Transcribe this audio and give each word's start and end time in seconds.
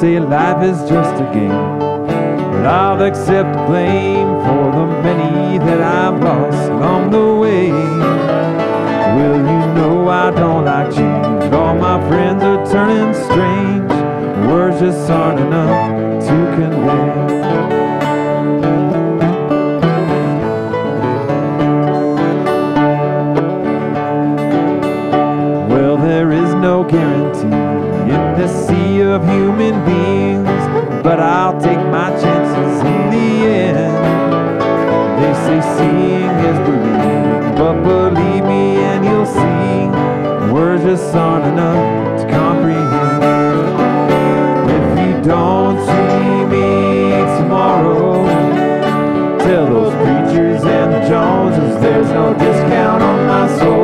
say 0.00 0.18
life 0.18 0.62
is 0.62 0.78
just 0.88 1.14
a 1.22 1.26
game. 1.34 1.78
But 1.78 2.64
I'll 2.64 3.02
accept 3.02 3.52
blame 3.66 4.28
for 4.44 4.64
the 4.76 4.86
many 5.02 5.58
that 5.58 5.82
I've 5.82 6.18
lost 6.22 6.70
along 6.70 7.10
the 7.10 7.34
way. 7.34 7.70
Well, 7.70 9.36
you 9.36 9.74
know 9.74 10.08
I 10.08 10.30
don't 10.30 10.64
like 10.64 10.90
change. 10.94 11.52
All 11.52 11.74
my 11.74 12.00
friends 12.08 12.42
are 12.42 12.64
turning 12.66 13.12
strange. 13.24 13.92
Words 14.48 14.80
just 14.80 15.10
aren't 15.10 15.40
enough 15.40 16.24
to 16.24 16.36
convey. 16.56 17.10
Well, 25.68 25.98
there 25.98 26.32
is 26.32 26.54
no 26.54 26.84
guarantee 26.84 27.79
the 28.40 28.48
sea 28.48 29.02
of 29.02 29.22
human 29.28 29.84
beings, 29.84 31.02
but 31.02 31.20
I'll 31.20 31.60
take 31.60 31.76
my 31.76 32.08
chances 32.22 32.80
in 32.92 33.10
the 33.10 33.28
end. 33.68 33.92
They 35.20 35.34
say 35.44 35.60
seeing 35.76 36.36
is 36.48 36.58
believing, 36.66 37.54
but 37.54 37.82
believe 37.82 38.44
me 38.44 38.78
and 38.78 39.04
you'll 39.04 39.26
see, 39.26 40.52
words 40.54 40.84
just 40.84 41.14
aren't 41.14 41.44
enough 41.52 42.20
to 42.22 42.32
comprehend. 42.32 43.22
If 44.78 44.86
you 45.04 45.22
don't 45.22 45.78
see 45.90 46.44
me 46.54 47.10
tomorrow, 47.36 48.24
tell 49.40 49.66
those 49.66 49.94
preachers 49.96 50.64
and 50.64 50.94
the 50.94 51.00
Joneses 51.06 51.78
there's 51.82 52.08
no 52.08 52.32
discount 52.32 53.02
on 53.02 53.26
my 53.26 53.58
soul. 53.58 53.79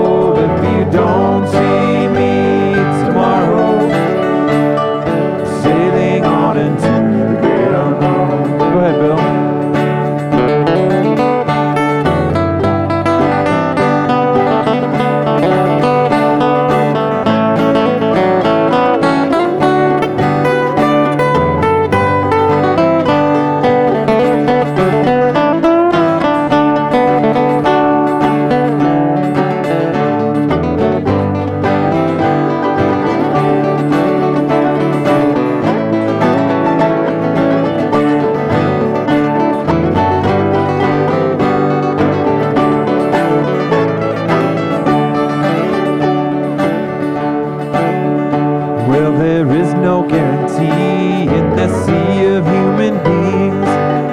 Guarantee 50.27 51.33
in 51.39 51.51
the 51.57 51.69
sea 51.85 52.25
of 52.27 52.45
human 52.47 52.95
beings, 53.05 53.71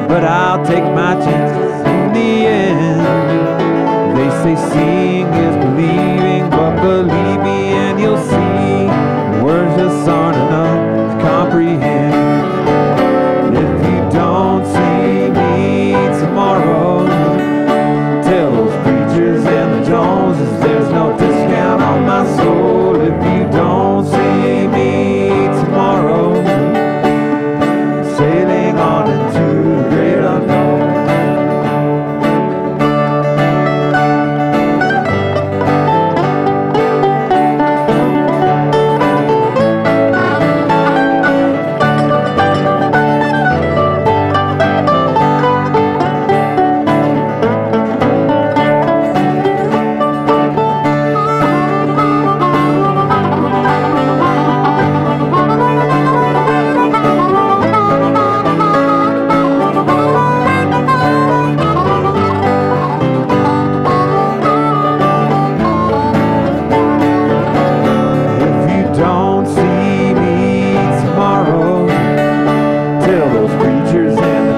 but 0.07 0.24
I'll 0.24 0.63
take 0.66 0.84
my 0.84 1.16
chances 1.16 1.74
in 1.88 2.13
the 2.13 2.47
end. 2.47 3.01
They 4.18 4.29
say 4.44 4.56
seeing 4.69 5.28
is 5.46 5.56
believing, 5.63 6.22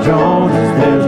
Joneses 0.06 0.78
there's 0.78 1.05